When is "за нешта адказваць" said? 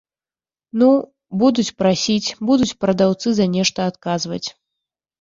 3.37-4.45